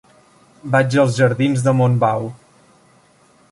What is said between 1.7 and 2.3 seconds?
Montbau.